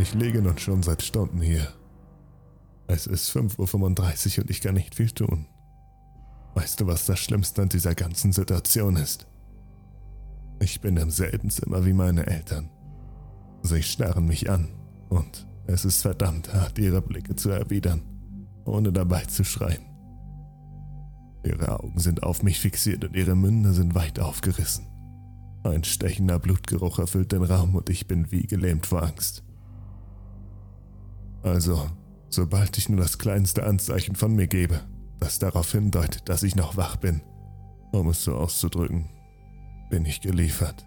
Ich 0.00 0.14
liege 0.14 0.40
nun 0.40 0.56
schon 0.56 0.82
seit 0.82 1.02
Stunden 1.02 1.42
hier. 1.42 1.68
Es 2.86 3.06
ist 3.06 3.36
5.35 3.36 4.38
Uhr 4.38 4.44
und 4.44 4.50
ich 4.50 4.62
kann 4.62 4.74
nicht 4.74 4.94
viel 4.94 5.10
tun. 5.10 5.44
Weißt 6.54 6.80
du, 6.80 6.86
was 6.86 7.04
das 7.04 7.18
Schlimmste 7.18 7.60
an 7.60 7.68
dieser 7.68 7.94
ganzen 7.94 8.32
Situation 8.32 8.96
ist? 8.96 9.26
Ich 10.58 10.80
bin 10.80 10.96
im 10.96 11.10
selben 11.10 11.50
Zimmer 11.50 11.84
wie 11.84 11.92
meine 11.92 12.26
Eltern. 12.26 12.70
Sie 13.60 13.82
starren 13.82 14.24
mich 14.24 14.48
an 14.48 14.70
und 15.10 15.46
es 15.66 15.84
ist 15.84 16.00
verdammt 16.00 16.50
hart, 16.54 16.78
ihre 16.78 17.02
Blicke 17.02 17.36
zu 17.36 17.50
erwidern, 17.50 18.00
ohne 18.64 18.92
dabei 18.92 19.24
zu 19.26 19.44
schreien. 19.44 19.84
Ihre 21.44 21.78
Augen 21.78 21.98
sind 21.98 22.22
auf 22.22 22.42
mich 22.42 22.58
fixiert 22.58 23.04
und 23.04 23.14
ihre 23.14 23.36
Münder 23.36 23.74
sind 23.74 23.94
weit 23.94 24.18
aufgerissen. 24.18 24.86
Ein 25.62 25.84
stechender 25.84 26.38
Blutgeruch 26.38 26.98
erfüllt 27.00 27.32
den 27.32 27.42
Raum 27.42 27.74
und 27.74 27.90
ich 27.90 28.08
bin 28.08 28.32
wie 28.32 28.46
gelähmt 28.46 28.86
vor 28.86 29.02
Angst. 29.02 29.44
Also, 31.42 31.90
sobald 32.28 32.76
ich 32.78 32.88
nur 32.88 33.00
das 33.00 33.18
kleinste 33.18 33.64
Anzeichen 33.64 34.14
von 34.14 34.34
mir 34.34 34.46
gebe, 34.46 34.80
das 35.18 35.38
darauf 35.38 35.72
hindeutet, 35.72 36.28
dass 36.28 36.42
ich 36.42 36.56
noch 36.56 36.76
wach 36.76 36.96
bin, 36.96 37.22
um 37.92 38.08
es 38.08 38.24
so 38.24 38.34
auszudrücken, 38.34 39.08
bin 39.90 40.04
ich 40.04 40.20
geliefert. 40.20 40.86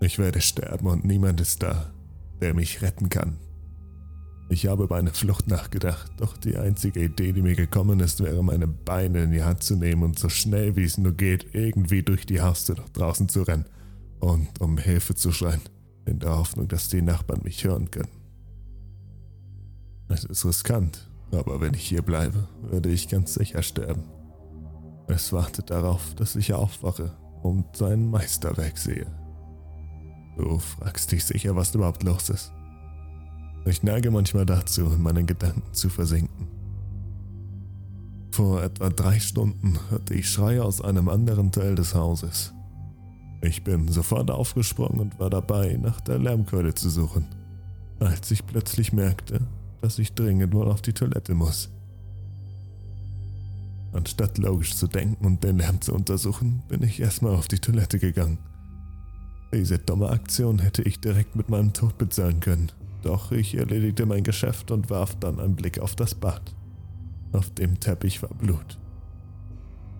Ich 0.00 0.18
werde 0.18 0.40
sterben 0.40 0.86
und 0.86 1.04
niemand 1.04 1.40
ist 1.40 1.62
da, 1.62 1.92
der 2.40 2.54
mich 2.54 2.82
retten 2.82 3.08
kann. 3.08 3.38
Ich 4.50 4.66
habe 4.66 4.84
über 4.84 4.96
eine 4.96 5.10
Flucht 5.10 5.48
nachgedacht, 5.48 6.12
doch 6.18 6.36
die 6.36 6.56
einzige 6.56 7.02
Idee, 7.02 7.32
die 7.32 7.40
mir 7.42 7.56
gekommen 7.56 8.00
ist, 8.00 8.22
wäre 8.22 8.44
meine 8.44 8.66
Beine 8.68 9.22
in 9.22 9.30
die 9.30 9.42
Hand 9.42 9.62
zu 9.62 9.74
nehmen 9.76 10.02
und 10.02 10.18
so 10.18 10.28
schnell 10.28 10.76
wie 10.76 10.84
es 10.84 10.98
nur 10.98 11.12
geht, 11.12 11.54
irgendwie 11.54 12.02
durch 12.02 12.26
die 12.26 12.42
Haustür 12.42 12.76
nach 12.76 12.90
draußen 12.90 13.28
zu 13.30 13.42
rennen 13.42 13.64
und 14.20 14.60
um 14.60 14.76
Hilfe 14.76 15.14
zu 15.14 15.32
schreien, 15.32 15.62
in 16.04 16.18
der 16.18 16.36
Hoffnung, 16.36 16.68
dass 16.68 16.88
die 16.88 17.02
Nachbarn 17.02 17.40
mich 17.42 17.64
hören 17.64 17.90
können. 17.90 18.23
Es 20.08 20.24
ist 20.24 20.44
riskant, 20.44 21.10
aber 21.32 21.60
wenn 21.60 21.74
ich 21.74 21.86
hier 21.86 22.02
bleibe, 22.02 22.46
werde 22.62 22.90
ich 22.90 23.08
ganz 23.08 23.34
sicher 23.34 23.62
sterben. 23.62 24.04
Es 25.06 25.32
wartet 25.32 25.70
darauf, 25.70 26.14
dass 26.14 26.36
ich 26.36 26.52
aufwache 26.52 27.12
und 27.42 27.76
seinen 27.76 28.10
Meisterwerk 28.10 28.78
sehe. 28.78 29.06
Du 30.36 30.58
fragst 30.58 31.12
dich 31.12 31.24
sicher, 31.24 31.54
was 31.56 31.74
überhaupt 31.74 32.02
los 32.02 32.30
ist. 32.30 32.52
Ich 33.66 33.82
neige 33.82 34.10
manchmal 34.10 34.46
dazu, 34.46 34.86
in 34.86 35.02
meinen 35.02 35.26
Gedanken 35.26 35.72
zu 35.72 35.88
versinken. 35.88 36.48
Vor 38.30 38.62
etwa 38.62 38.90
drei 38.90 39.20
Stunden 39.20 39.78
hörte 39.90 40.14
ich 40.14 40.28
Schreie 40.28 40.64
aus 40.64 40.80
einem 40.80 41.08
anderen 41.08 41.52
Teil 41.52 41.76
des 41.76 41.94
Hauses. 41.94 42.52
Ich 43.42 43.62
bin 43.62 43.88
sofort 43.88 44.30
aufgesprungen 44.30 45.00
und 45.00 45.18
war 45.20 45.30
dabei, 45.30 45.78
nach 45.80 46.00
der 46.00 46.18
Lärmkeule 46.18 46.74
zu 46.74 46.90
suchen, 46.90 47.26
als 48.00 48.30
ich 48.30 48.44
plötzlich 48.44 48.92
merkte, 48.92 49.40
dass 49.84 49.98
ich 49.98 50.14
dringend 50.14 50.54
mal 50.54 50.66
auf 50.66 50.80
die 50.80 50.94
Toilette 50.94 51.34
muss. 51.34 51.68
Anstatt 53.92 54.38
logisch 54.38 54.74
zu 54.74 54.86
denken 54.86 55.26
und 55.26 55.44
den 55.44 55.58
Lärm 55.58 55.82
zu 55.82 55.92
untersuchen, 55.92 56.62
bin 56.68 56.82
ich 56.82 57.00
erstmal 57.00 57.34
auf 57.34 57.48
die 57.48 57.58
Toilette 57.58 57.98
gegangen. 57.98 58.38
Diese 59.52 59.78
dumme 59.78 60.08
Aktion 60.08 60.58
hätte 60.58 60.80
ich 60.80 61.00
direkt 61.00 61.36
mit 61.36 61.50
meinem 61.50 61.74
Tod 61.74 61.98
bezahlen 61.98 62.40
können, 62.40 62.72
doch 63.02 63.30
ich 63.30 63.56
erledigte 63.56 64.06
mein 64.06 64.24
Geschäft 64.24 64.70
und 64.70 64.88
warf 64.88 65.16
dann 65.20 65.38
einen 65.38 65.54
Blick 65.54 65.78
auf 65.78 65.94
das 65.94 66.14
Bad. 66.14 66.54
Auf 67.32 67.50
dem 67.50 67.78
Teppich 67.78 68.22
war 68.22 68.30
Blut. 68.30 68.78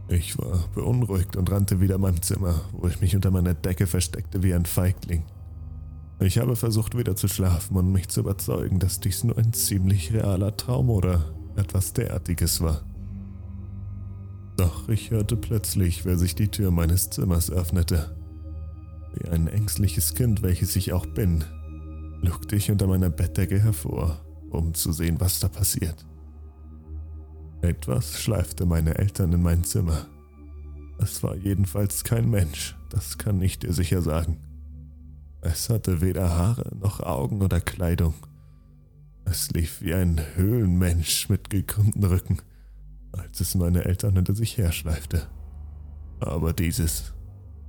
Ich 0.09 0.39
war 0.39 0.65
beunruhigt 0.75 1.37
und 1.37 1.53
rannte 1.53 1.83
wieder 1.83 1.97
in 1.97 2.01
meinem 2.01 2.23
Zimmer, 2.23 2.63
wo 2.73 2.89
ich 2.89 3.03
mich 3.03 3.15
unter 3.15 3.31
meiner 3.31 3.53
Decke 3.53 3.87
versteckte 3.87 4.43
wie 4.43 4.55
ein 4.55 4.65
Feigling. 4.65 5.25
Ich 6.21 6.39
habe 6.39 6.57
versucht 6.57 6.97
wieder 6.97 7.17
zu 7.17 7.29
schlafen 7.29 7.77
und 7.77 7.93
mich 7.93 8.09
zu 8.09 8.21
überzeugen, 8.21 8.79
dass 8.79 9.01
dies 9.01 9.25
nur 9.25 9.37
ein 9.37 9.53
ziemlich 9.53 10.13
realer 10.13 10.57
Traum 10.57 10.91
oder 10.91 11.35
etwas 11.57 11.93
derartiges 11.93 12.61
war. 12.61 12.83
Doch 14.57 14.89
ich 14.89 15.11
hörte 15.11 15.37
plötzlich, 15.37 16.05
wer 16.05 16.17
sich 16.17 16.35
die 16.35 16.49
Tür 16.49 16.71
meines 16.71 17.11
Zimmers 17.11 17.51
öffnete. 17.51 18.17
Wie 19.15 19.29
ein 19.29 19.49
ängstliches 19.49 20.15
Kind, 20.15 20.43
welches 20.43 20.77
ich 20.77 20.93
auch 20.93 21.07
bin, 21.07 21.45
lugte 22.23 22.57
ich 22.57 22.71
unter 22.71 22.87
meiner 22.87 23.11
Bettdecke 23.11 23.61
hervor, 23.61 24.21
um 24.51 24.75
zu 24.75 24.93
sehen, 24.93 25.17
was 25.19 25.41
da 25.41 25.49
passiert. 25.49 26.07
Etwas 27.63 28.21
schleifte 28.21 28.67
meine 28.67 28.99
Eltern 28.99 29.33
in 29.33 29.43
mein 29.43 29.65
Zimmer. 29.65 30.07
Es 30.99 31.23
war 31.23 31.35
jedenfalls 31.35 32.05
kein 32.05 32.31
Mensch, 32.31 32.77
das 32.91 33.19
kann 33.19 33.41
ich 33.43 33.59
dir 33.59 33.73
sicher 33.73 34.03
sagen. 34.03 34.39
Es 35.45 35.69
hatte 35.69 36.01
weder 36.01 36.31
Haare 36.31 36.75
noch 36.75 37.01
Augen 37.01 37.43
oder 37.43 37.61
Kleidung. 37.61 38.15
Es 39.27 39.51
lief 39.51 39.83
wie 39.83 39.93
ein 39.93 40.19
Höhlenmensch 40.37 41.29
mit 41.29 41.51
gekrümmten 41.51 42.03
Rücken, 42.03 42.39
als 43.13 43.41
es 43.41 43.55
meine 43.55 43.85
Eltern 43.85 44.15
hinter 44.15 44.35
sich 44.35 44.57
herschleifte. 44.57 45.29
Aber 46.19 46.55
dieses 46.55 47.13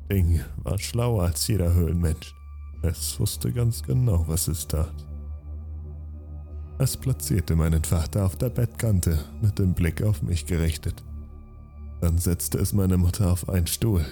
Ding 0.10 0.40
war 0.56 0.80
schlauer 0.80 1.24
als 1.24 1.46
jeder 1.48 1.74
Höhlenmensch. 1.74 2.34
Es 2.82 3.20
wusste 3.20 3.52
ganz 3.52 3.84
genau, 3.84 4.24
was 4.26 4.48
es 4.48 4.66
tat. 4.70 4.96
Es 6.78 6.96
platzierte 6.96 7.58
meinen 7.58 7.84
Vater 7.84 8.26
auf 8.26 8.38
der 8.38 8.50
Bettkante 8.52 9.20
mit 9.42 9.60
dem 9.60 9.74
Blick 9.74 10.02
auf 10.02 10.22
mich 10.22 10.46
gerichtet. 10.46 11.04
Dann 12.00 12.20
setzte 12.20 12.58
es 12.58 12.72
meine 12.72 12.96
Mutter 12.96 13.34
auf 13.34 13.50
einen 13.50 13.68
Stuhl, 13.68 14.06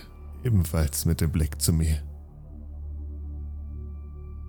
ebenfalls 0.43 1.05
mit 1.05 1.21
dem 1.21 1.31
Blick 1.31 1.61
zu 1.61 1.71
mir. 1.71 2.01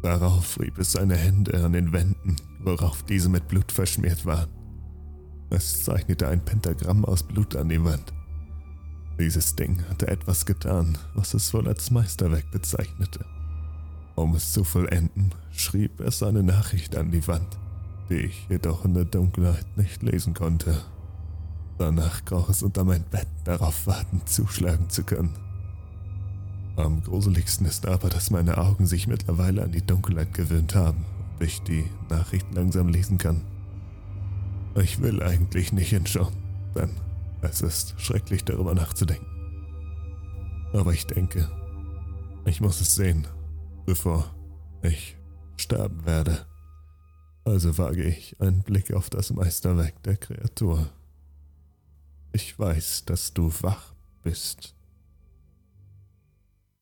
Darauf 0.04 0.60
rieb 0.60 0.78
es 0.78 0.92
seine 0.92 1.16
Hände 1.16 1.64
an 1.64 1.72
den 1.72 1.90
Wänden, 1.94 2.36
worauf 2.60 3.02
diese 3.04 3.30
mit 3.30 3.48
Blut 3.48 3.72
verschmiert 3.72 4.26
waren. 4.26 4.50
Es 5.48 5.82
zeichnete 5.82 6.28
ein 6.28 6.44
Pentagramm 6.44 7.06
aus 7.06 7.22
Blut 7.22 7.56
an 7.56 7.70
die 7.70 7.82
Wand. 7.82 8.12
Dieses 9.18 9.56
Ding 9.56 9.82
hatte 9.88 10.08
etwas 10.08 10.44
getan, 10.44 10.98
was 11.14 11.32
es 11.32 11.54
wohl 11.54 11.66
als 11.66 11.90
Meisterwerk 11.90 12.50
bezeichnete. 12.50 13.24
Um 14.14 14.34
es 14.34 14.52
zu 14.52 14.62
vollenden, 14.62 15.34
schrieb 15.52 15.98
es 16.00 16.22
eine 16.22 16.42
Nachricht 16.42 16.96
an 16.96 17.10
die 17.10 17.26
Wand, 17.26 17.58
die 18.10 18.26
ich 18.26 18.46
jedoch 18.50 18.84
in 18.84 18.92
der 18.92 19.06
Dunkelheit 19.06 19.78
nicht 19.78 20.02
lesen 20.02 20.34
konnte. 20.34 20.82
Danach 21.78 22.26
kroch 22.26 22.50
es 22.50 22.62
unter 22.62 22.84
mein 22.84 23.04
Bett, 23.04 23.28
darauf 23.44 23.86
warten, 23.86 24.20
zuschlagen 24.26 24.90
zu 24.90 25.02
können. 25.02 25.32
Am 26.76 27.02
gruseligsten 27.02 27.66
ist 27.66 27.86
aber, 27.86 28.08
dass 28.08 28.30
meine 28.30 28.58
Augen 28.58 28.86
sich 28.86 29.06
mittlerweile 29.06 29.62
an 29.62 29.70
die 29.70 29.86
Dunkelheit 29.86 30.34
gewöhnt 30.34 30.74
haben 30.74 31.04
und 31.38 31.46
ich 31.46 31.62
die 31.62 31.84
Nachricht 32.08 32.46
langsam 32.52 32.88
lesen 32.88 33.16
kann. 33.16 33.42
Ich 34.74 35.00
will 35.00 35.22
eigentlich 35.22 35.72
nicht 35.72 35.90
hinschauen, 35.90 36.34
denn 36.74 36.90
es 37.42 37.60
ist 37.62 38.00
schrecklich 38.00 38.44
darüber 38.44 38.74
nachzudenken. 38.74 39.26
Aber 40.72 40.92
ich 40.92 41.06
denke, 41.06 41.48
ich 42.44 42.60
muss 42.60 42.80
es 42.80 42.96
sehen, 42.96 43.28
bevor 43.86 44.34
ich 44.82 45.16
sterben 45.56 46.04
werde. 46.04 46.44
Also 47.44 47.78
wage 47.78 48.02
ich 48.02 48.40
einen 48.40 48.62
Blick 48.62 48.92
auf 48.92 49.10
das 49.10 49.30
Meisterwerk 49.30 50.02
der 50.02 50.16
Kreatur. 50.16 50.90
Ich 52.32 52.58
weiß, 52.58 53.04
dass 53.04 53.32
du 53.32 53.52
wach 53.60 53.94
bist 54.24 54.74